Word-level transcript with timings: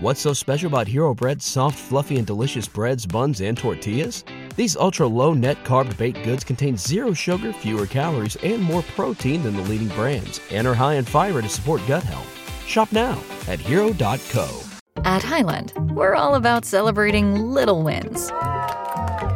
What's 0.00 0.20
so 0.20 0.32
special 0.32 0.68
about 0.68 0.86
Hero 0.86 1.12
Bread's 1.12 1.44
soft, 1.44 1.76
fluffy, 1.76 2.18
and 2.18 2.26
delicious 2.26 2.68
breads, 2.68 3.04
buns, 3.04 3.40
and 3.40 3.58
tortillas? 3.58 4.22
These 4.54 4.76
ultra 4.76 5.08
low 5.08 5.34
net 5.34 5.64
carb 5.64 5.96
baked 5.96 6.22
goods 6.22 6.44
contain 6.44 6.76
zero 6.76 7.12
sugar, 7.12 7.52
fewer 7.52 7.84
calories, 7.84 8.36
and 8.36 8.62
more 8.62 8.82
protein 8.94 9.42
than 9.42 9.56
the 9.56 9.62
leading 9.62 9.88
brands, 9.88 10.40
and 10.52 10.68
are 10.68 10.74
high 10.74 10.94
in 10.94 11.04
fiber 11.04 11.42
to 11.42 11.48
support 11.48 11.80
gut 11.88 12.04
health. 12.04 12.28
Shop 12.64 12.92
now 12.92 13.20
at 13.48 13.58
hero.co. 13.58 14.62
At 15.04 15.24
Highland, 15.24 15.72
we're 15.90 16.14
all 16.14 16.36
about 16.36 16.64
celebrating 16.64 17.34
little 17.34 17.82
wins 17.82 18.30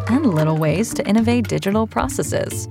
and 0.08 0.32
little 0.32 0.58
ways 0.58 0.94
to 0.94 1.04
innovate 1.08 1.48
digital 1.48 1.88
processes. 1.88 2.68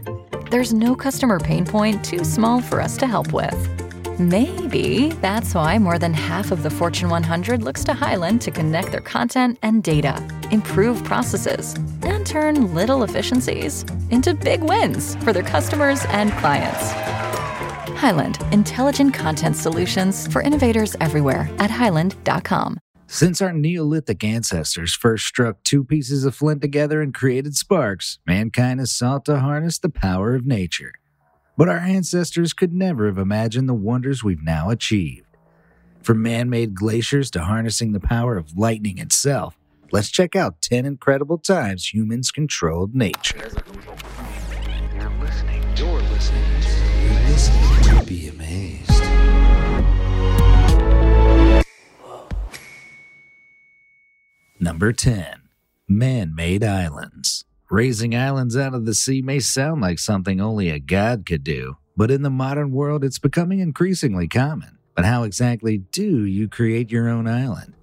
There's 0.49 0.73
no 0.73 0.95
customer 0.95 1.41
pain 1.41 1.65
point 1.65 2.05
too 2.05 2.23
small 2.23 2.61
for 2.61 2.79
us 2.79 2.95
to 2.99 3.07
help 3.07 3.33
with. 3.33 3.80
Maybe 4.21 5.09
that's 5.19 5.55
why 5.55 5.79
more 5.79 5.97
than 5.97 6.13
half 6.13 6.51
of 6.51 6.61
the 6.61 6.69
Fortune 6.69 7.09
100 7.09 7.63
looks 7.63 7.83
to 7.85 7.93
Highland 7.93 8.39
to 8.41 8.51
connect 8.51 8.91
their 8.91 9.01
content 9.01 9.57
and 9.63 9.81
data, 9.81 10.15
improve 10.51 11.03
processes, 11.03 11.73
and 12.03 12.23
turn 12.23 12.75
little 12.75 13.01
efficiencies 13.01 13.83
into 14.11 14.35
big 14.35 14.61
wins 14.61 15.15
for 15.23 15.33
their 15.33 15.41
customers 15.41 16.05
and 16.09 16.31
clients. 16.33 16.91
Highland, 17.99 18.37
intelligent 18.51 19.15
content 19.15 19.55
solutions 19.55 20.27
for 20.27 20.43
innovators 20.43 20.95
everywhere 21.01 21.49
at 21.57 21.71
highland.com. 21.71 22.77
Since 23.07 23.41
our 23.41 23.53
Neolithic 23.53 24.23
ancestors 24.23 24.93
first 24.93 25.25
struck 25.25 25.63
two 25.63 25.83
pieces 25.83 26.25
of 26.25 26.35
flint 26.35 26.61
together 26.61 27.01
and 27.01 27.11
created 27.11 27.55
sparks, 27.55 28.19
mankind 28.27 28.79
has 28.81 28.91
sought 28.91 29.25
to 29.25 29.39
harness 29.39 29.79
the 29.79 29.89
power 29.89 30.35
of 30.35 30.45
nature. 30.45 30.93
But 31.61 31.69
our 31.69 31.77
ancestors 31.77 32.53
could 32.53 32.73
never 32.73 33.05
have 33.05 33.19
imagined 33.19 33.69
the 33.69 33.75
wonders 33.75 34.23
we've 34.23 34.41
now 34.41 34.71
achieved. 34.71 35.37
From 36.01 36.23
man 36.23 36.49
made 36.49 36.73
glaciers 36.73 37.29
to 37.29 37.43
harnessing 37.43 37.91
the 37.91 37.99
power 37.99 38.35
of 38.35 38.57
lightning 38.57 38.97
itself, 38.97 39.59
let's 39.91 40.09
check 40.09 40.35
out 40.35 40.59
10 40.63 40.87
incredible 40.87 41.37
times 41.37 41.93
humans 41.93 42.31
controlled 42.31 42.95
nature. 42.95 43.37
You're 43.37 43.49
listening. 45.19 45.61
You're 45.75 46.01
listening. 46.01 46.41
You're 47.03 47.21
listening 47.29 47.99
to 47.99 48.05
be 48.07 48.27
amazed. 48.27 49.03
Number 54.59 54.91
10. 54.93 55.43
Man 55.87 56.33
made 56.33 56.63
islands. 56.63 57.45
Raising 57.71 58.13
islands 58.13 58.57
out 58.57 58.73
of 58.73 58.85
the 58.85 58.93
sea 58.93 59.21
may 59.21 59.39
sound 59.39 59.79
like 59.79 59.97
something 59.97 60.41
only 60.41 60.69
a 60.69 60.77
god 60.77 61.25
could 61.25 61.41
do, 61.41 61.77
but 61.95 62.11
in 62.11 62.21
the 62.21 62.29
modern 62.29 62.71
world 62.71 63.01
it's 63.01 63.17
becoming 63.17 63.61
increasingly 63.61 64.27
common. 64.27 64.77
But 64.93 65.05
how 65.05 65.23
exactly 65.23 65.77
do 65.77 66.25
you 66.25 66.49
create 66.49 66.91
your 66.91 67.07
own 67.07 67.29
island? 67.29 67.73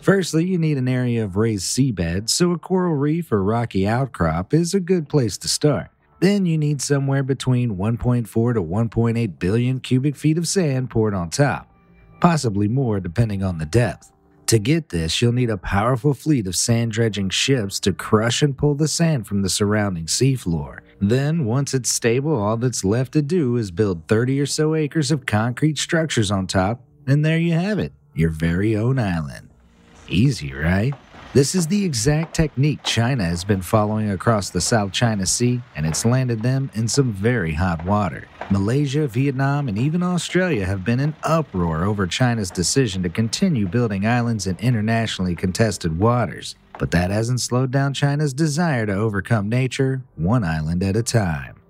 Firstly, 0.00 0.44
you 0.44 0.58
need 0.58 0.76
an 0.76 0.88
area 0.88 1.22
of 1.22 1.36
raised 1.36 1.66
seabed, 1.66 2.30
so 2.30 2.50
a 2.50 2.58
coral 2.58 2.96
reef 2.96 3.30
or 3.30 3.44
rocky 3.44 3.86
outcrop 3.86 4.52
is 4.52 4.74
a 4.74 4.80
good 4.80 5.08
place 5.08 5.38
to 5.38 5.46
start. 5.46 5.92
Then 6.18 6.44
you 6.44 6.58
need 6.58 6.82
somewhere 6.82 7.22
between 7.22 7.76
1.4 7.76 8.26
to 8.26 8.60
1.8 8.60 9.38
billion 9.38 9.78
cubic 9.78 10.16
feet 10.16 10.36
of 10.36 10.48
sand 10.48 10.90
poured 10.90 11.14
on 11.14 11.30
top, 11.30 11.72
possibly 12.18 12.66
more 12.66 12.98
depending 12.98 13.44
on 13.44 13.58
the 13.58 13.66
depth. 13.66 14.10
To 14.46 14.58
get 14.58 14.90
this, 14.90 15.22
you'll 15.22 15.32
need 15.32 15.50
a 15.50 15.56
powerful 15.56 16.12
fleet 16.12 16.46
of 16.46 16.54
sand 16.54 16.92
dredging 16.92 17.30
ships 17.30 17.80
to 17.80 17.92
crush 17.92 18.42
and 18.42 18.56
pull 18.56 18.74
the 18.74 18.88
sand 18.88 19.26
from 19.26 19.42
the 19.42 19.48
surrounding 19.48 20.06
seafloor. 20.06 20.80
Then, 21.00 21.46
once 21.46 21.72
it's 21.72 21.90
stable, 21.90 22.36
all 22.36 22.56
that's 22.56 22.84
left 22.84 23.12
to 23.12 23.22
do 23.22 23.56
is 23.56 23.70
build 23.70 24.06
30 24.08 24.40
or 24.40 24.46
so 24.46 24.74
acres 24.74 25.10
of 25.10 25.26
concrete 25.26 25.78
structures 25.78 26.30
on 26.30 26.46
top, 26.46 26.82
and 27.06 27.24
there 27.24 27.38
you 27.38 27.52
have 27.52 27.78
it 27.78 27.92
your 28.14 28.30
very 28.30 28.76
own 28.76 28.98
island. 28.98 29.48
Easy, 30.08 30.52
right? 30.52 30.94
This 31.34 31.54
is 31.54 31.66
the 31.66 31.82
exact 31.82 32.34
technique 32.34 32.82
China 32.82 33.24
has 33.24 33.42
been 33.42 33.62
following 33.62 34.10
across 34.10 34.50
the 34.50 34.60
South 34.60 34.92
China 34.92 35.24
Sea, 35.24 35.62
and 35.74 35.86
it's 35.86 36.04
landed 36.04 36.42
them 36.42 36.70
in 36.74 36.86
some 36.86 37.10
very 37.10 37.54
hot 37.54 37.82
water. 37.86 38.28
Malaysia, 38.50 39.08
Vietnam, 39.08 39.66
and 39.66 39.78
even 39.78 40.02
Australia 40.02 40.66
have 40.66 40.84
been 40.84 41.00
in 41.00 41.14
uproar 41.22 41.84
over 41.84 42.06
China's 42.06 42.50
decision 42.50 43.02
to 43.02 43.08
continue 43.08 43.66
building 43.66 44.06
islands 44.06 44.46
in 44.46 44.58
internationally 44.58 45.34
contested 45.34 45.98
waters. 45.98 46.54
But 46.78 46.90
that 46.90 47.10
hasn't 47.10 47.40
slowed 47.40 47.70
down 47.70 47.94
China's 47.94 48.34
desire 48.34 48.84
to 48.84 48.92
overcome 48.92 49.48
nature, 49.48 50.02
one 50.16 50.44
island 50.44 50.82
at 50.82 50.96
a 50.96 51.02
time. 51.02 51.62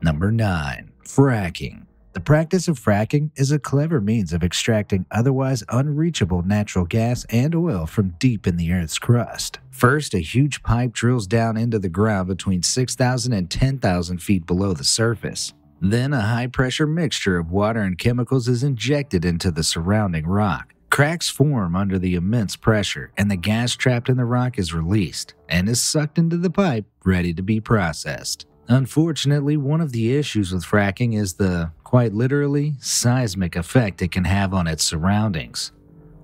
Number 0.00 0.32
9. 0.32 0.92
Fracking. 1.04 1.84
The 2.14 2.20
practice 2.20 2.68
of 2.68 2.78
fracking 2.78 3.32
is 3.34 3.50
a 3.50 3.58
clever 3.58 4.00
means 4.00 4.32
of 4.32 4.44
extracting 4.44 5.04
otherwise 5.10 5.64
unreachable 5.68 6.42
natural 6.42 6.84
gas 6.84 7.26
and 7.28 7.52
oil 7.56 7.86
from 7.86 8.14
deep 8.20 8.46
in 8.46 8.56
the 8.56 8.72
Earth's 8.72 9.00
crust. 9.00 9.58
First, 9.72 10.14
a 10.14 10.20
huge 10.20 10.62
pipe 10.62 10.92
drills 10.92 11.26
down 11.26 11.56
into 11.56 11.80
the 11.80 11.88
ground 11.88 12.28
between 12.28 12.62
6,000 12.62 13.32
and 13.32 13.50
10,000 13.50 14.22
feet 14.22 14.46
below 14.46 14.74
the 14.74 14.84
surface. 14.84 15.54
Then, 15.80 16.12
a 16.12 16.20
high 16.20 16.46
pressure 16.46 16.86
mixture 16.86 17.36
of 17.36 17.50
water 17.50 17.80
and 17.80 17.98
chemicals 17.98 18.46
is 18.46 18.62
injected 18.62 19.24
into 19.24 19.50
the 19.50 19.64
surrounding 19.64 20.24
rock. 20.24 20.72
Cracks 20.90 21.28
form 21.28 21.74
under 21.74 21.98
the 21.98 22.14
immense 22.14 22.54
pressure, 22.54 23.10
and 23.16 23.28
the 23.28 23.36
gas 23.36 23.74
trapped 23.74 24.08
in 24.08 24.16
the 24.16 24.24
rock 24.24 24.56
is 24.56 24.72
released 24.72 25.34
and 25.48 25.68
is 25.68 25.82
sucked 25.82 26.16
into 26.16 26.36
the 26.36 26.48
pipe, 26.48 26.86
ready 27.04 27.34
to 27.34 27.42
be 27.42 27.60
processed. 27.60 28.46
Unfortunately, 28.68 29.56
one 29.56 29.80
of 29.80 29.92
the 29.92 30.16
issues 30.16 30.52
with 30.52 30.64
fracking 30.64 31.18
is 31.18 31.34
the, 31.34 31.70
quite 31.84 32.14
literally, 32.14 32.74
seismic 32.80 33.56
effect 33.56 34.00
it 34.00 34.10
can 34.10 34.24
have 34.24 34.54
on 34.54 34.66
its 34.66 34.82
surroundings. 34.82 35.72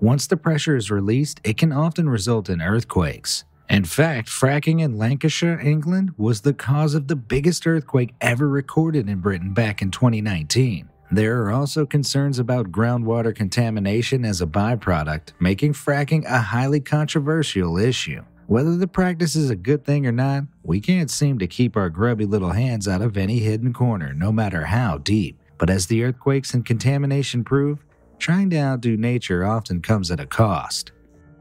Once 0.01 0.27
the 0.27 0.37
pressure 0.37 0.77
is 0.77 0.91
released, 0.91 1.41
it 1.45 1.59
can 1.59 1.73
often 1.73 2.09
result 2.09 2.49
in 2.49 2.63
earthquakes. 2.63 3.45
In 3.69 3.85
fact, 3.85 4.29
fracking 4.29 4.81
in 4.81 4.97
Lancashire, 4.97 5.61
England, 5.61 6.15
was 6.17 6.41
the 6.41 6.55
cause 6.55 6.95
of 6.95 7.07
the 7.07 7.17
biggest 7.17 7.67
earthquake 7.67 8.15
ever 8.21 8.49
recorded 8.49 9.09
in 9.09 9.21
Britain 9.21 9.53
back 9.53 9.83
in 9.83 9.91
2019. 9.91 10.89
There 11.13 11.43
are 11.43 11.53
also 11.53 11.85
concerns 11.85 12.39
about 12.39 12.73
groundwater 12.73 13.35
contamination 13.35 14.25
as 14.25 14.41
a 14.41 14.47
byproduct, 14.47 15.33
making 15.39 15.75
fracking 15.75 16.25
a 16.25 16.41
highly 16.41 16.81
controversial 16.81 17.77
issue. 17.79 18.23
Whether 18.51 18.75
the 18.75 18.89
practice 18.89 19.37
is 19.37 19.49
a 19.49 19.55
good 19.55 19.85
thing 19.85 20.09
or 20.09 20.11
not, 20.11 20.43
we 20.65 20.81
can't 20.81 21.09
seem 21.09 21.39
to 21.39 21.47
keep 21.47 21.77
our 21.77 21.89
grubby 21.89 22.27
little 22.27 22.51
hands 22.51 22.89
out 22.89 23.01
of 23.01 23.17
any 23.17 23.39
hidden 23.39 23.73
corner, 23.73 24.13
no 24.13 24.33
matter 24.33 24.65
how 24.65 24.99
deep. 24.99 25.39
But 25.57 25.71
as 25.71 25.87
the 25.87 26.03
earthquakes 26.03 26.53
and 26.53 26.67
contamination 26.67 27.45
prove, 27.45 27.79
trying 28.19 28.51
to 28.51 28.59
outdo 28.59 28.97
nature 28.97 29.47
often 29.47 29.81
comes 29.81 30.11
at 30.11 30.19
a 30.19 30.27
cost. 30.27 30.91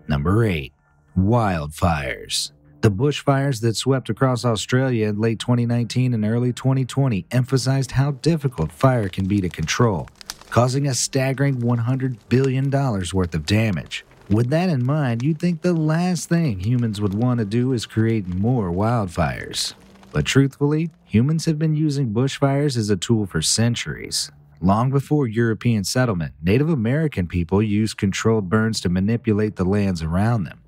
Number 0.07 0.45
8. 0.45 0.71
Wildfires. 1.17 2.51
The 2.81 2.91
bushfires 2.91 3.59
that 3.61 3.75
swept 3.75 4.11
across 4.11 4.45
Australia 4.45 5.07
in 5.07 5.19
late 5.19 5.39
2019 5.39 6.13
and 6.13 6.23
early 6.23 6.53
2020 6.53 7.25
emphasized 7.31 7.89
how 7.89 8.11
difficult 8.11 8.71
fire 8.71 9.09
can 9.09 9.27
be 9.27 9.41
to 9.41 9.49
control, 9.49 10.07
causing 10.51 10.85
a 10.85 10.93
staggering 10.93 11.59
$100 11.59 12.17
billion 12.29 12.69
worth 12.69 13.33
of 13.33 13.47
damage. 13.47 14.05
With 14.29 14.51
that 14.51 14.69
in 14.69 14.85
mind, 14.85 15.23
you'd 15.23 15.39
think 15.39 15.63
the 15.63 15.73
last 15.73 16.29
thing 16.29 16.59
humans 16.59 17.01
would 17.01 17.15
want 17.15 17.39
to 17.39 17.45
do 17.45 17.73
is 17.73 17.87
create 17.87 18.27
more 18.27 18.71
wildfires. 18.71 19.73
But 20.11 20.25
truthfully, 20.25 20.91
humans 21.03 21.45
have 21.45 21.57
been 21.57 21.75
using 21.75 22.13
bushfires 22.13 22.77
as 22.77 22.91
a 22.91 22.95
tool 22.95 23.25
for 23.25 23.41
centuries. 23.41 24.31
Long 24.61 24.91
before 24.91 25.27
European 25.27 25.83
settlement, 25.83 26.33
Native 26.43 26.69
American 26.69 27.25
people 27.27 27.63
used 27.63 27.97
controlled 27.97 28.49
burns 28.49 28.79
to 28.81 28.89
manipulate 28.89 29.55
the 29.55 29.65
lands 29.65 30.03
around 30.03 30.43
them. 30.43 30.61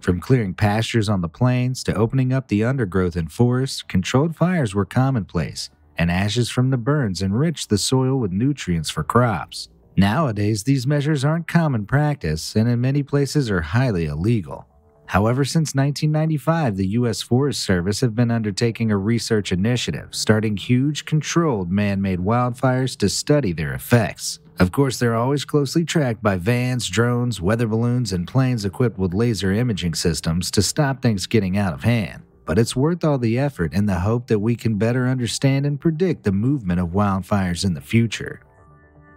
From 0.00 0.20
clearing 0.20 0.54
pastures 0.54 1.08
on 1.08 1.20
the 1.20 1.28
plains 1.28 1.82
to 1.84 1.94
opening 1.94 2.32
up 2.32 2.46
the 2.46 2.62
undergrowth 2.62 3.16
in 3.16 3.26
forests, 3.26 3.82
controlled 3.82 4.36
fires 4.36 4.72
were 4.72 4.84
commonplace, 4.84 5.68
and 5.98 6.12
ashes 6.12 6.48
from 6.48 6.70
the 6.70 6.78
burns 6.78 7.22
enriched 7.22 7.70
the 7.70 7.78
soil 7.78 8.20
with 8.20 8.30
nutrients 8.30 8.88
for 8.88 9.02
crops. 9.02 9.68
Nowadays, 9.96 10.62
these 10.62 10.86
measures 10.86 11.24
aren't 11.24 11.48
common 11.48 11.86
practice 11.86 12.56
and 12.56 12.68
in 12.68 12.80
many 12.80 13.02
places 13.02 13.50
are 13.50 13.60
highly 13.60 14.06
illegal. 14.06 14.66
However, 15.06 15.44
since 15.44 15.74
1995, 15.74 16.76
the 16.76 16.86
U.S. 16.88 17.20
Forest 17.20 17.62
Service 17.62 18.00
have 18.00 18.14
been 18.14 18.30
undertaking 18.30 18.92
a 18.92 18.96
research 18.96 19.50
initiative, 19.50 20.14
starting 20.14 20.56
huge 20.56 21.04
controlled 21.04 21.68
man 21.68 22.00
made 22.00 22.20
wildfires 22.20 22.96
to 22.98 23.08
study 23.08 23.52
their 23.52 23.72
effects. 23.74 24.38
Of 24.60 24.70
course, 24.70 24.98
they're 24.98 25.16
always 25.16 25.44
closely 25.44 25.84
tracked 25.84 26.22
by 26.22 26.36
vans, 26.36 26.88
drones, 26.88 27.40
weather 27.40 27.66
balloons, 27.66 28.12
and 28.12 28.28
planes 28.28 28.64
equipped 28.64 28.98
with 28.98 29.12
laser 29.12 29.52
imaging 29.52 29.94
systems 29.94 30.48
to 30.52 30.62
stop 30.62 31.02
things 31.02 31.26
getting 31.26 31.58
out 31.58 31.72
of 31.72 31.82
hand. 31.82 32.22
But 32.44 32.58
it's 32.58 32.76
worth 32.76 33.02
all 33.02 33.18
the 33.18 33.36
effort 33.36 33.74
in 33.74 33.86
the 33.86 33.98
hope 33.98 34.28
that 34.28 34.38
we 34.38 34.54
can 34.54 34.78
better 34.78 35.08
understand 35.08 35.66
and 35.66 35.80
predict 35.80 36.22
the 36.22 36.30
movement 36.30 36.78
of 36.78 36.90
wildfires 36.90 37.64
in 37.64 37.74
the 37.74 37.80
future. 37.80 38.42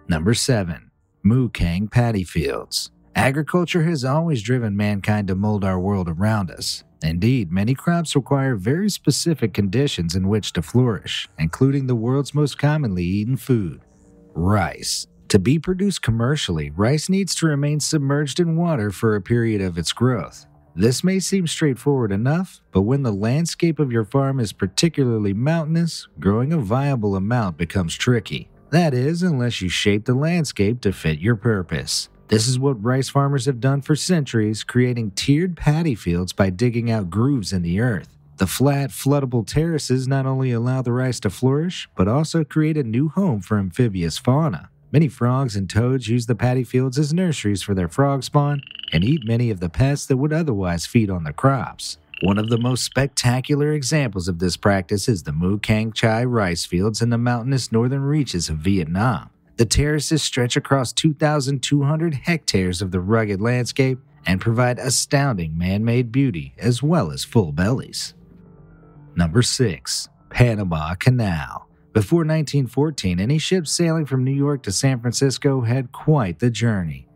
Number 0.06 0.34
7. 0.34 0.90
Mu 1.22 1.48
Cang 1.48 1.88
Paddy 1.88 2.24
Fields. 2.24 2.90
Agriculture 3.14 3.84
has 3.84 4.04
always 4.04 4.42
driven 4.42 4.76
mankind 4.76 5.28
to 5.28 5.34
mold 5.34 5.64
our 5.64 5.80
world 5.80 6.08
around 6.10 6.50
us. 6.50 6.84
Indeed, 7.02 7.50
many 7.50 7.74
crops 7.74 8.14
require 8.14 8.54
very 8.54 8.90
specific 8.90 9.54
conditions 9.54 10.14
in 10.14 10.28
which 10.28 10.52
to 10.52 10.62
flourish, 10.62 11.26
including 11.38 11.86
the 11.86 11.94
world's 11.94 12.34
most 12.34 12.58
commonly 12.58 13.04
eaten 13.04 13.36
food 13.38 13.80
rice. 14.34 15.06
To 15.28 15.38
be 15.38 15.58
produced 15.58 16.02
commercially, 16.02 16.70
rice 16.70 17.08
needs 17.08 17.34
to 17.36 17.46
remain 17.46 17.80
submerged 17.80 18.40
in 18.40 18.56
water 18.56 18.90
for 18.90 19.14
a 19.14 19.22
period 19.22 19.62
of 19.62 19.78
its 19.78 19.92
growth. 19.92 20.46
This 20.76 21.02
may 21.02 21.20
seem 21.20 21.46
straightforward 21.46 22.12
enough, 22.12 22.60
but 22.72 22.82
when 22.82 23.04
the 23.04 23.12
landscape 23.12 23.78
of 23.78 23.92
your 23.92 24.04
farm 24.04 24.38
is 24.40 24.52
particularly 24.52 25.32
mountainous, 25.32 26.08
growing 26.18 26.52
a 26.52 26.58
viable 26.58 27.16
amount 27.16 27.56
becomes 27.56 27.94
tricky. 27.94 28.50
That 28.74 28.92
is, 28.92 29.22
unless 29.22 29.60
you 29.60 29.68
shape 29.68 30.04
the 30.04 30.16
landscape 30.16 30.80
to 30.80 30.92
fit 30.92 31.20
your 31.20 31.36
purpose. 31.36 32.08
This 32.26 32.48
is 32.48 32.58
what 32.58 32.82
rice 32.82 33.08
farmers 33.08 33.46
have 33.46 33.60
done 33.60 33.82
for 33.82 33.94
centuries, 33.94 34.64
creating 34.64 35.12
tiered 35.12 35.56
paddy 35.56 35.94
fields 35.94 36.32
by 36.32 36.50
digging 36.50 36.90
out 36.90 37.08
grooves 37.08 37.52
in 37.52 37.62
the 37.62 37.78
earth. 37.78 38.08
The 38.38 38.48
flat, 38.48 38.90
floodable 38.90 39.46
terraces 39.46 40.08
not 40.08 40.26
only 40.26 40.50
allow 40.50 40.82
the 40.82 40.90
rice 40.90 41.20
to 41.20 41.30
flourish, 41.30 41.88
but 41.94 42.08
also 42.08 42.42
create 42.42 42.76
a 42.76 42.82
new 42.82 43.08
home 43.08 43.40
for 43.40 43.58
amphibious 43.58 44.18
fauna. 44.18 44.70
Many 44.90 45.06
frogs 45.06 45.54
and 45.54 45.70
toads 45.70 46.08
use 46.08 46.26
the 46.26 46.34
paddy 46.34 46.64
fields 46.64 46.98
as 46.98 47.14
nurseries 47.14 47.62
for 47.62 47.74
their 47.74 47.86
frog 47.86 48.24
spawn 48.24 48.60
and 48.92 49.04
eat 49.04 49.24
many 49.24 49.50
of 49.50 49.60
the 49.60 49.68
pests 49.68 50.06
that 50.06 50.16
would 50.16 50.32
otherwise 50.32 50.84
feed 50.84 51.10
on 51.10 51.22
the 51.22 51.32
crops. 51.32 51.98
One 52.22 52.38
of 52.38 52.48
the 52.48 52.58
most 52.58 52.84
spectacular 52.84 53.72
examples 53.72 54.28
of 54.28 54.38
this 54.38 54.56
practice 54.56 55.08
is 55.08 55.24
the 55.24 55.32
Mu 55.32 55.58
Cang 55.58 55.92
Chai 55.92 56.24
rice 56.24 56.64
fields 56.64 57.02
in 57.02 57.10
the 57.10 57.18
mountainous 57.18 57.72
northern 57.72 58.02
reaches 58.02 58.48
of 58.48 58.58
Vietnam. 58.58 59.30
The 59.56 59.64
terraces 59.64 60.22
stretch 60.22 60.56
across 60.56 60.92
2,200 60.92 62.14
hectares 62.14 62.80
of 62.80 62.92
the 62.92 63.00
rugged 63.00 63.40
landscape 63.40 63.98
and 64.26 64.40
provide 64.40 64.78
astounding 64.78 65.58
man 65.58 65.84
made 65.84 66.12
beauty 66.12 66.54
as 66.58 66.82
well 66.82 67.10
as 67.10 67.24
full 67.24 67.52
bellies. 67.52 68.14
Number 69.16 69.42
6. 69.42 70.08
Panama 70.30 70.94
Canal. 70.94 71.68
Before 71.92 72.20
1914, 72.20 73.20
any 73.20 73.38
ship 73.38 73.66
sailing 73.66 74.06
from 74.06 74.24
New 74.24 74.32
York 74.32 74.62
to 74.64 74.72
San 74.72 75.00
Francisco 75.00 75.60
had 75.60 75.92
quite 75.92 76.38
the 76.38 76.50
journey. 76.50 77.08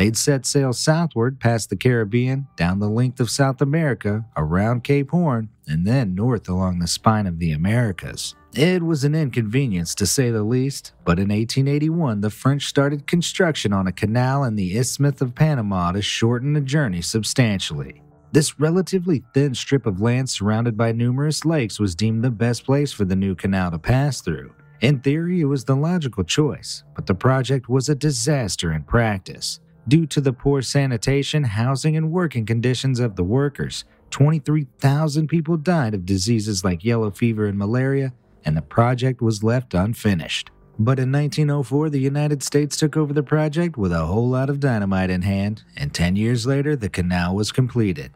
They'd 0.00 0.16
set 0.16 0.46
sail 0.46 0.72
southward 0.72 1.40
past 1.40 1.68
the 1.68 1.76
Caribbean, 1.76 2.46
down 2.56 2.78
the 2.78 2.88
length 2.88 3.20
of 3.20 3.28
South 3.28 3.60
America, 3.60 4.24
around 4.34 4.82
Cape 4.82 5.10
Horn, 5.10 5.50
and 5.66 5.86
then 5.86 6.14
north 6.14 6.48
along 6.48 6.78
the 6.78 6.86
spine 6.86 7.26
of 7.26 7.38
the 7.38 7.52
Americas. 7.52 8.34
It 8.54 8.82
was 8.82 9.04
an 9.04 9.14
inconvenience 9.14 9.94
to 9.96 10.06
say 10.06 10.30
the 10.30 10.42
least, 10.42 10.94
but 11.04 11.18
in 11.18 11.28
1881 11.28 12.22
the 12.22 12.30
French 12.30 12.64
started 12.64 13.06
construction 13.06 13.74
on 13.74 13.86
a 13.86 13.92
canal 13.92 14.44
in 14.44 14.56
the 14.56 14.74
Isthmus 14.78 15.20
of 15.20 15.34
Panama 15.34 15.92
to 15.92 16.00
shorten 16.00 16.54
the 16.54 16.62
journey 16.62 17.02
substantially. 17.02 18.00
This 18.32 18.58
relatively 18.58 19.22
thin 19.34 19.54
strip 19.54 19.84
of 19.84 20.00
land 20.00 20.30
surrounded 20.30 20.78
by 20.78 20.92
numerous 20.92 21.44
lakes 21.44 21.78
was 21.78 21.94
deemed 21.94 22.24
the 22.24 22.30
best 22.30 22.64
place 22.64 22.90
for 22.90 23.04
the 23.04 23.16
new 23.16 23.34
canal 23.34 23.70
to 23.72 23.78
pass 23.78 24.22
through. 24.22 24.54
In 24.80 25.00
theory, 25.00 25.42
it 25.42 25.44
was 25.44 25.66
the 25.66 25.76
logical 25.76 26.24
choice, 26.24 26.84
but 26.94 27.06
the 27.06 27.14
project 27.14 27.68
was 27.68 27.90
a 27.90 27.94
disaster 27.94 28.72
in 28.72 28.84
practice. 28.84 29.60
Due 29.88 30.06
to 30.06 30.20
the 30.20 30.32
poor 30.32 30.62
sanitation, 30.62 31.44
housing, 31.44 31.96
and 31.96 32.12
working 32.12 32.44
conditions 32.44 33.00
of 33.00 33.16
the 33.16 33.24
workers, 33.24 33.84
23,000 34.10 35.28
people 35.28 35.56
died 35.56 35.94
of 35.94 36.04
diseases 36.04 36.64
like 36.64 36.84
yellow 36.84 37.10
fever 37.10 37.46
and 37.46 37.58
malaria, 37.58 38.12
and 38.44 38.56
the 38.56 38.62
project 38.62 39.22
was 39.22 39.42
left 39.42 39.74
unfinished. 39.74 40.50
But 40.78 40.98
in 40.98 41.12
1904, 41.12 41.90
the 41.90 42.00
United 42.00 42.42
States 42.42 42.76
took 42.76 42.96
over 42.96 43.12
the 43.12 43.22
project 43.22 43.76
with 43.76 43.92
a 43.92 44.06
whole 44.06 44.28
lot 44.28 44.48
of 44.48 44.60
dynamite 44.60 45.10
in 45.10 45.22
hand, 45.22 45.62
and 45.76 45.92
10 45.92 46.16
years 46.16 46.46
later, 46.46 46.74
the 46.74 46.88
canal 46.88 47.34
was 47.34 47.52
completed. 47.52 48.12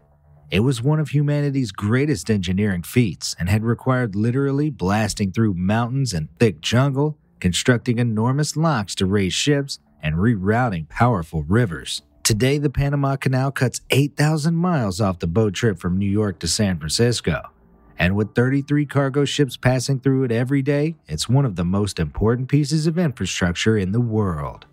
It 0.50 0.60
was 0.60 0.82
one 0.82 1.00
of 1.00 1.08
humanity's 1.08 1.72
greatest 1.72 2.31
engineering 2.31 2.82
feats 2.82 3.34
and 3.38 3.49
had 3.49 3.64
required 3.64 4.14
literally 4.14 4.70
blasting 4.70 5.32
through 5.32 5.55
mountains 5.55 6.12
and 6.12 6.28
thick 6.38 6.60
jungle, 6.60 7.19
constructing 7.40 7.99
enormous 7.99 8.56
locks 8.56 8.94
to 8.96 9.06
raise 9.06 9.34
ships, 9.34 9.78
and 10.05 10.17
rerouting 10.17 10.89
powerful 10.89 11.43
rivers. 11.43 12.03
Today, 12.23 12.59
the 12.59 12.71
Panama 12.71 13.17
Canal 13.17 13.51
cuts 13.51 13.81
8,000 13.91 14.55
miles 14.55 15.01
off 15.01 15.19
the 15.19 15.27
boat 15.27 15.55
trip 15.55 15.81
from 15.81 15.99
New 15.99 16.09
York 16.09 16.39
to 16.39 16.47
San 16.47 16.79
Francisco. 16.79 17.51
And 17.99 18.15
with 18.15 18.35
33 18.35 18.87
cargo 18.87 19.25
ships 19.25 19.56
passing 19.56 20.01
through 20.01 20.25
it 20.25 20.33
every 20.33 20.62
day, 20.62 20.97
it's 21.06 21.29
one 21.29 21.45
of 21.45 21.56
the 21.56 21.65
most 21.65 21.99
important 21.99 22.49
pieces 22.49 22.87
of 22.87 22.99
infrastructure 22.99 23.77
in 23.77 23.93
the 23.93 24.01
world. 24.01 24.67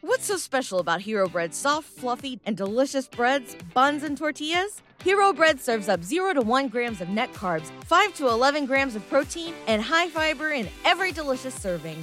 What's 0.00 0.26
so 0.26 0.36
special 0.36 0.78
about 0.78 1.02
Hero 1.02 1.28
Bread's 1.28 1.56
soft, 1.56 1.86
fluffy, 1.88 2.40
and 2.46 2.56
delicious 2.56 3.06
breads, 3.08 3.56
buns, 3.74 4.04
and 4.04 4.16
tortillas? 4.16 4.82
Hero 5.02 5.32
Bread 5.32 5.60
serves 5.60 5.88
up 5.88 6.02
0 6.02 6.34
to 6.34 6.42
1 6.42 6.68
grams 6.68 7.00
of 7.00 7.08
net 7.08 7.32
carbs, 7.34 7.70
5 7.84 8.14
to 8.14 8.28
11 8.28 8.66
grams 8.66 8.96
of 8.96 9.08
protein, 9.08 9.52
and 9.66 9.82
high 9.82 10.08
fiber 10.08 10.50
in 10.52 10.68
every 10.84 11.12
delicious 11.12 11.54
serving. 11.54 12.02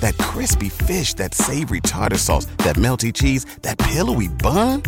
That 0.00 0.18
crispy 0.18 0.68
fish, 0.68 1.14
that 1.14 1.34
savory 1.34 1.80
tartar 1.80 2.18
sauce, 2.18 2.46
that 2.58 2.76
melty 2.76 3.12
cheese, 3.12 3.46
that 3.62 3.78
pillowy 3.78 4.28
bun. 4.28 4.82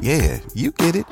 Yeah, 0.00 0.38
you 0.54 0.70
get 0.72 0.96
it 0.96 1.06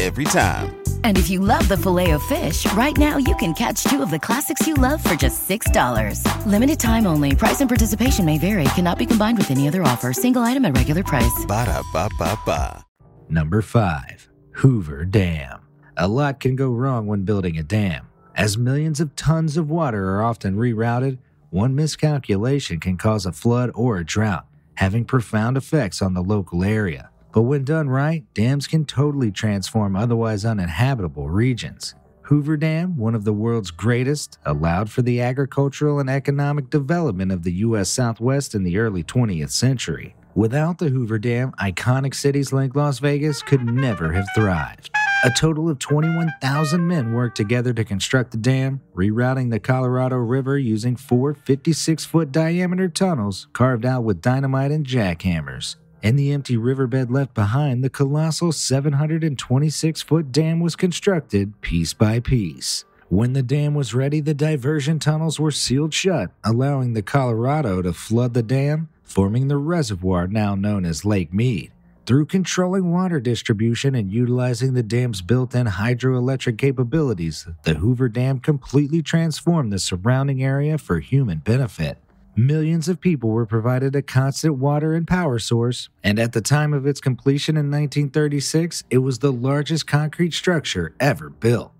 every 0.00 0.24
time. 0.24 0.76
And 1.04 1.16
if 1.16 1.30
you 1.30 1.40
love 1.40 1.66
the 1.68 1.76
Filet-O-Fish, 1.76 2.72
right 2.72 2.96
now 2.98 3.16
you 3.16 3.34
can 3.36 3.54
catch 3.54 3.84
two 3.84 4.02
of 4.02 4.10
the 4.10 4.18
classics 4.18 4.66
you 4.66 4.74
love 4.74 5.02
for 5.02 5.14
just 5.14 5.48
$6. 5.48 6.20
Limited 6.46 6.78
time 6.80 7.06
only. 7.06 7.34
Price 7.34 7.60
and 7.60 7.70
participation 7.70 8.24
may 8.24 8.38
vary. 8.38 8.64
Cannot 8.74 8.98
be 8.98 9.06
combined 9.06 9.38
with 9.38 9.50
any 9.50 9.68
other 9.68 9.82
offer. 9.82 10.12
Single 10.12 10.42
item 10.42 10.64
at 10.64 10.76
regular 10.76 11.02
price. 11.02 11.44
Ba 11.46 11.64
da 11.64 11.82
ba 11.92 12.10
ba 12.18 12.38
ba. 12.44 12.84
Number 13.28 13.62
5. 13.62 14.28
Hoover 14.56 15.04
Dam. 15.04 15.60
A 15.96 16.08
lot 16.08 16.40
can 16.40 16.56
go 16.56 16.70
wrong 16.70 17.06
when 17.06 17.24
building 17.24 17.56
a 17.56 17.62
dam. 17.62 18.08
As 18.34 18.58
millions 18.58 19.00
of 19.00 19.16
tons 19.16 19.56
of 19.56 19.70
water 19.70 20.10
are 20.10 20.22
often 20.22 20.56
rerouted, 20.56 21.18
one 21.50 21.74
miscalculation 21.74 22.80
can 22.80 22.96
cause 22.96 23.26
a 23.26 23.32
flood 23.32 23.70
or 23.74 23.98
a 23.98 24.04
drought, 24.04 24.46
having 24.74 25.04
profound 25.04 25.56
effects 25.56 26.02
on 26.02 26.14
the 26.14 26.22
local 26.22 26.64
area. 26.64 27.10
But 27.32 27.42
when 27.42 27.64
done 27.64 27.88
right, 27.88 28.24
dams 28.34 28.66
can 28.66 28.84
totally 28.84 29.30
transform 29.30 29.94
otherwise 29.94 30.44
uninhabitable 30.44 31.28
regions. 31.28 31.94
Hoover 32.22 32.56
Dam, 32.56 32.96
one 32.96 33.14
of 33.14 33.24
the 33.24 33.32
world's 33.32 33.70
greatest, 33.70 34.38
allowed 34.44 34.90
for 34.90 35.02
the 35.02 35.20
agricultural 35.20 36.00
and 36.00 36.10
economic 36.10 36.70
development 36.70 37.30
of 37.30 37.44
the 37.44 37.52
U.S. 37.52 37.88
Southwest 37.88 38.54
in 38.54 38.64
the 38.64 38.78
early 38.78 39.04
20th 39.04 39.50
century. 39.50 40.16
Without 40.34 40.78
the 40.78 40.88
Hoover 40.88 41.18
Dam, 41.18 41.52
iconic 41.60 42.14
cities 42.14 42.52
like 42.52 42.74
Las 42.74 42.98
Vegas 42.98 43.42
could 43.42 43.64
never 43.64 44.12
have 44.12 44.26
thrived. 44.34 44.90
A 45.26 45.30
total 45.30 45.68
of 45.68 45.80
21,000 45.80 46.86
men 46.86 47.12
worked 47.12 47.36
together 47.36 47.72
to 47.72 47.82
construct 47.82 48.30
the 48.30 48.36
dam, 48.36 48.80
rerouting 48.94 49.50
the 49.50 49.58
Colorado 49.58 50.14
River 50.18 50.56
using 50.56 50.94
four 50.94 51.34
56 51.34 52.04
foot 52.04 52.30
diameter 52.30 52.88
tunnels 52.88 53.48
carved 53.52 53.84
out 53.84 54.04
with 54.04 54.22
dynamite 54.22 54.70
and 54.70 54.86
jackhammers. 54.86 55.74
In 56.00 56.14
the 56.14 56.30
empty 56.30 56.56
riverbed 56.56 57.10
left 57.10 57.34
behind, 57.34 57.82
the 57.82 57.90
colossal 57.90 58.52
726 58.52 60.00
foot 60.00 60.30
dam 60.30 60.60
was 60.60 60.76
constructed 60.76 61.60
piece 61.60 61.92
by 61.92 62.20
piece. 62.20 62.84
When 63.08 63.32
the 63.32 63.42
dam 63.42 63.74
was 63.74 63.94
ready, 63.94 64.20
the 64.20 64.32
diversion 64.32 65.00
tunnels 65.00 65.40
were 65.40 65.50
sealed 65.50 65.92
shut, 65.92 66.30
allowing 66.44 66.92
the 66.92 67.02
Colorado 67.02 67.82
to 67.82 67.92
flood 67.92 68.32
the 68.32 68.44
dam, 68.44 68.90
forming 69.02 69.48
the 69.48 69.56
reservoir 69.56 70.28
now 70.28 70.54
known 70.54 70.84
as 70.84 71.04
Lake 71.04 71.34
Mead. 71.34 71.72
Through 72.06 72.26
controlling 72.26 72.92
water 72.92 73.18
distribution 73.18 73.96
and 73.96 74.12
utilizing 74.12 74.74
the 74.74 74.84
dam's 74.84 75.22
built 75.22 75.56
in 75.56 75.66
hydroelectric 75.66 76.56
capabilities, 76.56 77.48
the 77.64 77.74
Hoover 77.74 78.08
Dam 78.08 78.38
completely 78.38 79.02
transformed 79.02 79.72
the 79.72 79.80
surrounding 79.80 80.40
area 80.40 80.78
for 80.78 81.00
human 81.00 81.38
benefit. 81.38 81.98
Millions 82.36 82.88
of 82.88 83.00
people 83.00 83.30
were 83.30 83.44
provided 83.44 83.96
a 83.96 84.02
constant 84.02 84.54
water 84.54 84.94
and 84.94 85.08
power 85.08 85.40
source, 85.40 85.88
and 86.04 86.20
at 86.20 86.32
the 86.32 86.40
time 86.40 86.72
of 86.72 86.86
its 86.86 87.00
completion 87.00 87.56
in 87.56 87.72
1936, 87.72 88.84
it 88.88 88.98
was 88.98 89.18
the 89.18 89.32
largest 89.32 89.88
concrete 89.88 90.32
structure 90.32 90.94
ever 91.00 91.28
built. 91.28 91.72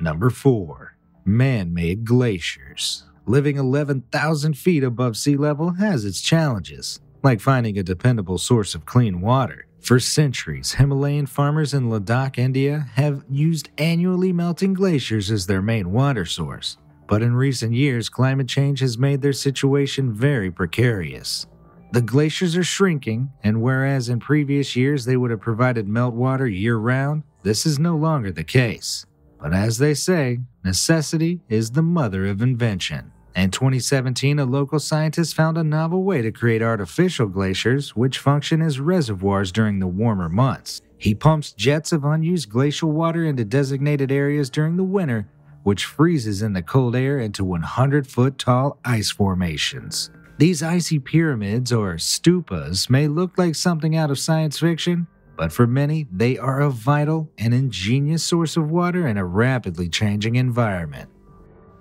Number 0.00 0.30
4. 0.30 0.96
Man 1.26 1.74
made 1.74 2.06
glaciers. 2.06 3.04
Living 3.26 3.58
11,000 3.58 4.56
feet 4.56 4.82
above 4.82 5.18
sea 5.18 5.36
level 5.36 5.72
has 5.74 6.06
its 6.06 6.22
challenges, 6.22 7.00
like 7.22 7.40
finding 7.40 7.78
a 7.78 7.82
dependable 7.82 8.38
source 8.38 8.74
of 8.74 8.86
clean 8.86 9.20
water. 9.20 9.66
For 9.80 9.98
centuries, 9.98 10.72
Himalayan 10.72 11.26
farmers 11.26 11.74
in 11.74 11.90
Ladakh, 11.90 12.38
India, 12.38 12.86
have 12.94 13.24
used 13.28 13.70
annually 13.78 14.32
melting 14.32 14.74
glaciers 14.74 15.30
as 15.30 15.46
their 15.46 15.62
main 15.62 15.90
water 15.90 16.24
source. 16.24 16.78
But 17.08 17.22
in 17.22 17.34
recent 17.34 17.72
years, 17.72 18.08
climate 18.08 18.48
change 18.48 18.80
has 18.80 18.96
made 18.96 19.20
their 19.20 19.32
situation 19.32 20.12
very 20.12 20.50
precarious. 20.50 21.46
The 21.92 22.00
glaciers 22.00 22.56
are 22.56 22.64
shrinking, 22.64 23.30
and 23.42 23.60
whereas 23.60 24.08
in 24.08 24.18
previous 24.18 24.74
years 24.74 25.04
they 25.04 25.16
would 25.16 25.30
have 25.30 25.40
provided 25.40 25.86
meltwater 25.86 26.50
year 26.50 26.76
round, 26.76 27.22
this 27.42 27.66
is 27.66 27.78
no 27.78 27.96
longer 27.96 28.32
the 28.32 28.44
case. 28.44 29.04
But 29.38 29.52
as 29.52 29.78
they 29.78 29.94
say, 29.94 30.40
necessity 30.64 31.40
is 31.48 31.72
the 31.72 31.82
mother 31.82 32.26
of 32.26 32.40
invention. 32.40 33.11
In 33.34 33.50
2017, 33.50 34.38
a 34.38 34.44
local 34.44 34.78
scientist 34.78 35.34
found 35.34 35.56
a 35.56 35.64
novel 35.64 36.04
way 36.04 36.20
to 36.20 36.30
create 36.30 36.60
artificial 36.60 37.28
glaciers 37.28 37.96
which 37.96 38.18
function 38.18 38.60
as 38.60 38.78
reservoirs 38.78 39.50
during 39.50 39.78
the 39.78 39.86
warmer 39.86 40.28
months. 40.28 40.82
He 40.98 41.14
pumps 41.14 41.52
jets 41.52 41.92
of 41.92 42.04
unused 42.04 42.50
glacial 42.50 42.92
water 42.92 43.24
into 43.24 43.44
designated 43.44 44.12
areas 44.12 44.50
during 44.50 44.76
the 44.76 44.84
winter, 44.84 45.28
which 45.62 45.86
freezes 45.86 46.42
in 46.42 46.52
the 46.52 46.62
cold 46.62 46.94
air 46.94 47.18
into 47.18 47.42
100 47.42 48.06
foot 48.06 48.36
tall 48.38 48.78
ice 48.84 49.10
formations. 49.10 50.10
These 50.38 50.62
icy 50.62 50.98
pyramids, 50.98 51.72
or 51.72 51.94
stupas, 51.94 52.90
may 52.90 53.08
look 53.08 53.38
like 53.38 53.54
something 53.54 53.96
out 53.96 54.10
of 54.10 54.18
science 54.18 54.58
fiction, 54.58 55.06
but 55.36 55.52
for 55.52 55.66
many, 55.66 56.06
they 56.12 56.36
are 56.36 56.60
a 56.60 56.70
vital 56.70 57.30
and 57.38 57.54
ingenious 57.54 58.22
source 58.22 58.58
of 58.58 58.70
water 58.70 59.06
in 59.06 59.16
a 59.16 59.24
rapidly 59.24 59.88
changing 59.88 60.34
environment. 60.34 61.08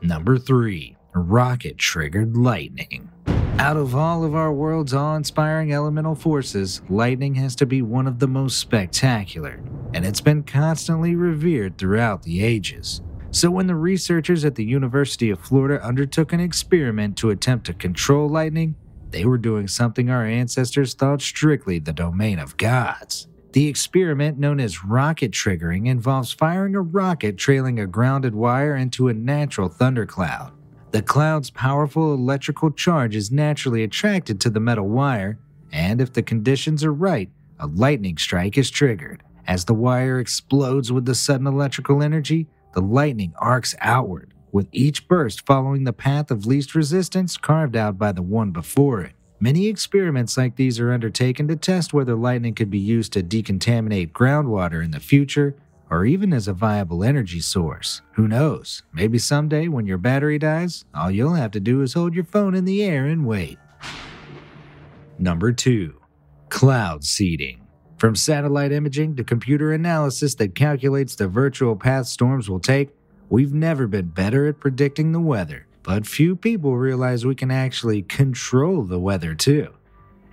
Number 0.01 0.37
3. 0.37 0.95
Rocket 1.13 1.77
triggered 1.77 2.37
lightning. 2.37 3.09
Out 3.59 3.75
of 3.75 3.95
all 3.95 4.23
of 4.23 4.33
our 4.33 4.53
world's 4.53 4.93
awe 4.93 5.15
inspiring 5.15 5.73
elemental 5.73 6.15
forces, 6.15 6.81
lightning 6.89 7.35
has 7.35 7.55
to 7.57 7.65
be 7.65 7.81
one 7.81 8.07
of 8.07 8.19
the 8.19 8.27
most 8.27 8.59
spectacular, 8.59 9.61
and 9.93 10.05
it's 10.05 10.21
been 10.21 10.41
constantly 10.41 11.15
revered 11.15 11.77
throughout 11.77 12.23
the 12.23 12.43
ages. 12.43 13.01
So, 13.31 13.51
when 13.51 13.67
the 13.67 13.75
researchers 13.75 14.45
at 14.45 14.55
the 14.55 14.63
University 14.63 15.29
of 15.29 15.39
Florida 15.39 15.83
undertook 15.85 16.31
an 16.31 16.39
experiment 16.39 17.17
to 17.17 17.29
attempt 17.29 17.65
to 17.65 17.73
control 17.73 18.29
lightning, 18.29 18.75
they 19.09 19.25
were 19.25 19.37
doing 19.37 19.67
something 19.67 20.09
our 20.09 20.25
ancestors 20.25 20.93
thought 20.93 21.21
strictly 21.21 21.77
the 21.79 21.93
domain 21.93 22.39
of 22.39 22.55
gods. 22.57 23.27
The 23.51 23.67
experiment, 23.67 24.39
known 24.39 24.61
as 24.61 24.85
rocket 24.85 25.31
triggering, 25.31 25.87
involves 25.87 26.31
firing 26.31 26.73
a 26.73 26.81
rocket 26.81 27.37
trailing 27.37 27.79
a 27.79 27.85
grounded 27.85 28.33
wire 28.33 28.77
into 28.77 29.09
a 29.09 29.13
natural 29.13 29.67
thundercloud. 29.67 30.53
The 30.91 31.01
cloud's 31.01 31.49
powerful 31.49 32.13
electrical 32.13 32.69
charge 32.69 33.15
is 33.15 33.31
naturally 33.31 33.83
attracted 33.83 34.41
to 34.41 34.49
the 34.49 34.59
metal 34.59 34.89
wire, 34.89 35.39
and 35.71 36.01
if 36.01 36.11
the 36.11 36.21
conditions 36.21 36.83
are 36.83 36.91
right, 36.91 37.29
a 37.59 37.67
lightning 37.67 38.17
strike 38.17 38.57
is 38.57 38.69
triggered. 38.69 39.23
As 39.47 39.63
the 39.63 39.73
wire 39.73 40.19
explodes 40.19 40.91
with 40.91 41.05
the 41.05 41.15
sudden 41.15 41.47
electrical 41.47 42.03
energy, 42.03 42.47
the 42.73 42.81
lightning 42.81 43.33
arcs 43.37 43.73
outward, 43.79 44.33
with 44.51 44.67
each 44.73 45.07
burst 45.07 45.45
following 45.45 45.85
the 45.85 45.93
path 45.93 46.29
of 46.29 46.45
least 46.45 46.75
resistance 46.75 47.37
carved 47.37 47.77
out 47.77 47.97
by 47.97 48.11
the 48.11 48.21
one 48.21 48.51
before 48.51 49.01
it. 49.01 49.13
Many 49.39 49.67
experiments 49.67 50.37
like 50.37 50.57
these 50.57 50.77
are 50.77 50.91
undertaken 50.91 51.47
to 51.47 51.55
test 51.55 51.93
whether 51.93 52.15
lightning 52.15 52.53
could 52.53 52.69
be 52.69 52.79
used 52.79 53.13
to 53.13 53.23
decontaminate 53.23 54.11
groundwater 54.11 54.83
in 54.83 54.91
the 54.91 54.99
future 54.99 55.55
or 55.91 56.05
even 56.05 56.31
as 56.31 56.47
a 56.47 56.53
viable 56.53 57.03
energy 57.03 57.41
source. 57.41 58.01
Who 58.13 58.27
knows? 58.27 58.81
Maybe 58.93 59.19
someday 59.19 59.67
when 59.67 59.85
your 59.85 59.97
battery 59.97 60.39
dies, 60.39 60.85
all 60.95 61.11
you'll 61.11 61.33
have 61.33 61.51
to 61.51 61.59
do 61.59 61.81
is 61.81 61.93
hold 61.93 62.15
your 62.15 62.23
phone 62.23 62.55
in 62.55 62.63
the 62.63 62.81
air 62.81 63.05
and 63.05 63.27
wait. 63.27 63.59
Number 65.19 65.51
2. 65.51 65.93
Cloud 66.47 67.03
seeding. 67.03 67.67
From 67.97 68.15
satellite 68.15 68.71
imaging 68.71 69.17
to 69.17 69.23
computer 69.23 69.73
analysis 69.73 70.33
that 70.35 70.55
calculates 70.55 71.15
the 71.15 71.27
virtual 71.27 71.75
path 71.75 72.07
storms 72.07 72.49
will 72.49 72.59
take, 72.59 72.89
we've 73.29 73.53
never 73.53 73.85
been 73.85 74.07
better 74.07 74.47
at 74.47 74.61
predicting 74.61 75.11
the 75.11 75.19
weather. 75.19 75.67
But 75.83 76.07
few 76.07 76.35
people 76.35 76.77
realize 76.77 77.25
we 77.25 77.35
can 77.35 77.51
actually 77.51 78.01
control 78.03 78.83
the 78.83 78.99
weather 78.99 79.35
too. 79.35 79.73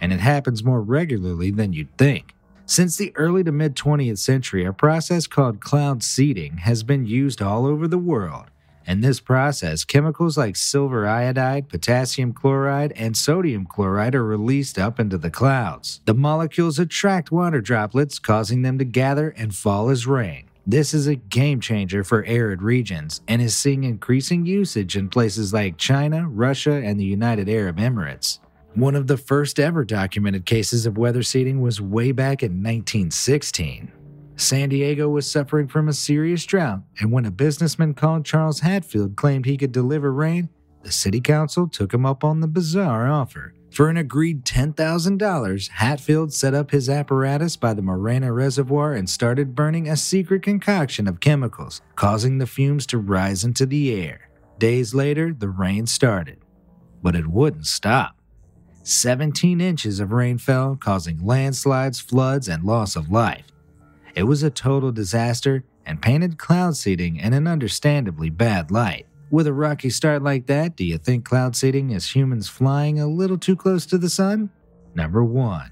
And 0.01 0.13
it 0.13 0.21
happens 0.21 0.63
more 0.63 0.81
regularly 0.81 1.51
than 1.51 1.73
you'd 1.73 1.99
think. 1.99 2.33
Since 2.71 2.99
the 2.99 3.17
early 3.17 3.43
to 3.45 3.51
mid 3.51 3.75
20th 3.77 4.19
century, 4.19 4.67
a 4.67 4.75
process 4.75 5.27
called 5.27 5.59
cloud 5.59 6.03
seeding 6.03 6.59
has 6.59 6.83
been 6.83 7.07
used 7.07 7.41
all 7.41 7.65
over 7.65 7.89
the 7.89 7.97
world. 7.97 8.45
In 8.87 9.01
this 9.01 9.21
process, 9.21 9.85
chemicals 9.85 10.37
like 10.37 10.55
silver 10.55 11.07
iodide, 11.07 11.71
potassium 11.71 12.35
chloride, 12.35 12.93
and 12.95 13.17
sodium 13.17 13.65
chloride 13.65 14.15
are 14.15 14.23
released 14.23 14.79
up 14.79 15.01
into 15.01 15.17
the 15.17 15.31
clouds. 15.31 16.03
The 16.05 16.13
molecules 16.13 16.79
attract 16.79 17.33
water 17.33 17.63
droplets, 17.63 18.19
causing 18.19 18.61
them 18.61 18.77
to 18.79 18.85
gather 18.85 19.31
and 19.31 19.55
fall 19.55 19.89
as 19.89 20.07
rain. 20.07 20.51
This 20.67 20.93
is 20.93 21.07
a 21.07 21.15
game 21.15 21.63
changer 21.63 22.05
for 22.05 22.23
arid 22.27 22.61
regions 22.61 23.23
and 23.27 23.41
is 23.41 23.57
seeing 23.57 23.85
increasing 23.85 24.45
usage 24.45 24.95
in 24.95 25.09
places 25.09 25.55
like 25.55 25.79
China, 25.79 26.29
Russia, 26.29 26.83
and 26.85 27.01
the 27.01 27.07
United 27.07 27.49
Arab 27.49 27.79
Emirates. 27.79 28.41
One 28.75 28.95
of 28.95 29.07
the 29.07 29.17
first 29.17 29.59
ever 29.59 29.85
documented 29.85 30.45
cases 30.45 30.87
of 30.87 30.99
weather 30.99 31.23
seeding 31.23 31.61
was 31.61 31.81
way 31.81 32.13
back 32.13 32.43
in 32.43 32.63
1916. 32.63 33.91
San 34.37 34.69
Diego 34.69 35.09
was 35.09 35.29
suffering 35.29 35.67
from 35.67 35.89
a 35.89 35.93
serious 35.93 36.45
drought, 36.45 36.83
and 37.01 37.11
when 37.11 37.25
a 37.25 37.31
businessman 37.31 37.95
called 37.95 38.25
Charles 38.25 38.61
Hatfield 38.61 39.17
claimed 39.17 39.47
he 39.47 39.57
could 39.57 39.73
deliver 39.73 40.13
rain, 40.13 40.49
the 40.83 40.93
city 40.93 41.21
council 41.21 41.67
took 41.67 41.93
him 41.93 42.07
up 42.07 42.23
on 42.23 42.41
the 42.41 42.47
bizarre 42.47 43.09
offer. 43.09 43.53
For 43.71 43.91
an 43.91 43.97
agreed 43.97 44.45
$10,000, 44.45 45.69
Hatfield 45.69 46.33
set 46.33 46.55
up 46.55 46.71
his 46.71 46.89
apparatus 46.89 47.57
by 47.57 47.75
the 47.75 47.83
Morena 47.83 48.33
Reservoir 48.33 48.95
and 48.95 49.11
started 49.11 49.55
burning 49.55 49.89
a 49.89 49.97
secret 49.97 50.43
concoction 50.43 51.09
of 51.09 51.21
chemicals, 51.21 51.83
causing 51.97 52.39
the 52.39 52.47
fumes 52.47 52.87
to 52.87 52.99
rise 52.99 53.45
into 53.45 53.67
the 53.67 53.93
air. 53.93 54.31
Days 54.59 54.95
later, 54.95 55.35
the 55.35 55.49
rain 55.49 55.87
started. 55.87 56.39
But 57.03 57.17
it 57.17 57.27
wouldn't 57.27 57.67
stop. 57.67 58.18
17 58.89 59.61
inches 59.61 60.01
of 60.01 60.13
rain 60.13 60.39
fell, 60.39 60.75
causing 60.75 61.23
landslides, 61.25 62.01
floods, 62.01 62.49
and 62.49 62.65
loss 62.65 62.97
of 62.97 63.11
life. 63.11 63.45
It 64.15 64.23
was 64.23 64.43
a 64.43 64.51
total 64.51 64.91
disaster 64.93 65.63
and 65.85 66.01
painted 66.01 66.39
cloud 66.39 66.75
seeding 66.75 67.17
in 67.17 67.35
an 67.35 67.47
understandably 67.47 68.31
bad 68.31 68.71
light. 68.71 69.07
With 69.31 69.47
a 69.47 69.53
rocky 69.53 69.91
start 69.91 70.23
like 70.23 70.47
that, 70.47 70.75
do 70.75 70.85
you 70.85 70.97
think 70.97 71.27
cloud 71.27 71.55
seeding 71.55 71.91
is 71.91 72.15
humans 72.15 72.49
flying 72.49 72.99
a 72.99 73.07
little 73.07 73.37
too 73.37 73.57
close 73.57 73.85
to 73.87 73.99
the 73.99 74.09
sun? 74.09 74.49
Number 74.95 75.23
1. 75.23 75.71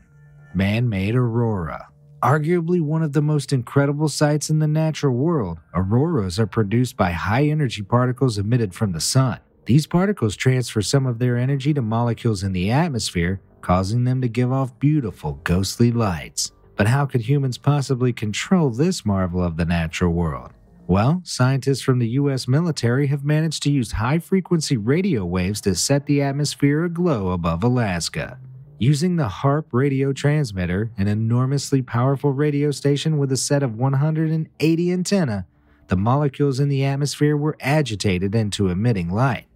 Man 0.55 0.87
made 0.87 1.15
aurora. 1.15 1.89
Arguably 2.23 2.83
one 2.83 3.03
of 3.03 3.15
the 3.15 3.23
most 3.23 3.51
incredible 3.51 4.11
sights 4.11 4.51
in 4.51 4.59
the 4.59 4.69
natural 4.69 5.15
world, 5.15 5.59
auroras 5.75 6.39
are 6.39 6.47
produced 6.47 6.99
by 6.99 7.13
high 7.13 7.45
energy 7.45 7.81
particles 7.81 8.37
emitted 8.37 8.75
from 8.75 8.93
the 8.93 9.01
sun. 9.01 9.41
These 9.67 9.89
particles 9.89 10.37
transfer 10.37 10.81
some 10.81 11.07
of 11.07 11.19
their 11.19 11.37
energy 11.37 11.75
to 11.75 11.83
molecules 11.83 12.45
in 12.45 12.53
the 12.53 12.71
atmosphere, 12.71 13.41
causing 13.63 14.05
them 14.05 14.21
to 14.21 14.29
give 14.29 14.53
off 14.53 14.79
beautiful, 14.79 15.41
ghostly 15.43 15.91
lights. 15.91 16.53
But 16.77 16.87
how 16.87 17.05
could 17.05 17.23
humans 17.23 17.59
possibly 17.59 18.13
control 18.13 18.71
this 18.71 19.05
marvel 19.05 19.43
of 19.43 19.57
the 19.57 19.65
natural 19.65 20.13
world? 20.13 20.53
Well, 20.87 21.21
scientists 21.25 21.83
from 21.83 21.99
the 21.99 22.11
US 22.11 22.47
military 22.47 23.09
have 23.09 23.25
managed 23.25 23.65
to 23.65 23.73
use 23.73 23.91
high 23.91 24.21
frequency 24.21 24.77
radio 24.77 25.25
waves 25.25 25.61
to 25.63 25.75
set 25.75 26.07
the 26.07 26.23
atmosphere 26.23 26.85
aglow 26.85 27.33
above 27.33 27.65
Alaska. 27.65 28.39
Using 28.79 29.17
the 29.17 29.29
HAARP 29.29 29.65
radio 29.73 30.13
transmitter, 30.13 30.93
an 30.97 31.09
enormously 31.09 31.83
powerful 31.83 32.31
radio 32.31 32.71
station 32.71 33.19
with 33.19 33.33
a 33.33 33.37
set 33.37 33.65
of 33.65 33.75
180 33.75 34.93
antennae, 34.93 35.43
the 35.89 35.97
molecules 35.97 36.61
in 36.61 36.69
the 36.69 36.85
atmosphere 36.85 37.37
were 37.37 37.57
agitated 37.61 38.37
into 38.37 38.69
emitting 38.69 39.11
light. 39.11 39.47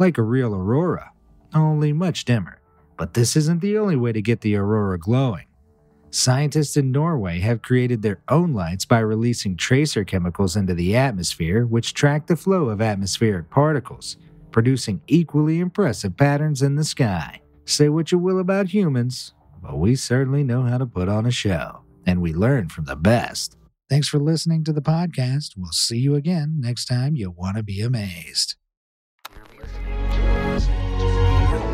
Like 0.00 0.16
a 0.16 0.22
real 0.22 0.54
aurora, 0.54 1.12
only 1.54 1.92
much 1.92 2.24
dimmer. 2.24 2.62
But 2.96 3.12
this 3.12 3.36
isn't 3.36 3.60
the 3.60 3.76
only 3.76 3.96
way 3.96 4.12
to 4.12 4.22
get 4.22 4.40
the 4.40 4.56
aurora 4.56 4.98
glowing. 4.98 5.44
Scientists 6.08 6.78
in 6.78 6.90
Norway 6.90 7.38
have 7.40 7.60
created 7.60 8.00
their 8.00 8.22
own 8.30 8.54
lights 8.54 8.86
by 8.86 9.00
releasing 9.00 9.58
tracer 9.58 10.02
chemicals 10.02 10.56
into 10.56 10.72
the 10.72 10.96
atmosphere, 10.96 11.66
which 11.66 11.92
track 11.92 12.26
the 12.26 12.34
flow 12.34 12.70
of 12.70 12.80
atmospheric 12.80 13.50
particles, 13.50 14.16
producing 14.52 15.02
equally 15.06 15.60
impressive 15.60 16.16
patterns 16.16 16.62
in 16.62 16.76
the 16.76 16.84
sky. 16.84 17.42
Say 17.66 17.90
what 17.90 18.10
you 18.10 18.18
will 18.18 18.38
about 18.38 18.68
humans, 18.68 19.34
but 19.62 19.78
we 19.78 19.96
certainly 19.96 20.42
know 20.42 20.62
how 20.62 20.78
to 20.78 20.86
put 20.86 21.10
on 21.10 21.26
a 21.26 21.30
show, 21.30 21.82
and 22.06 22.22
we 22.22 22.32
learn 22.32 22.70
from 22.70 22.86
the 22.86 22.96
best. 22.96 23.58
Thanks 23.90 24.08
for 24.08 24.18
listening 24.18 24.64
to 24.64 24.72
the 24.72 24.80
podcast. 24.80 25.58
We'll 25.58 25.72
see 25.72 25.98
you 25.98 26.14
again 26.14 26.54
next 26.58 26.86
time 26.86 27.16
you 27.16 27.30
want 27.30 27.58
to 27.58 27.62
be 27.62 27.82
amazed. 27.82 28.49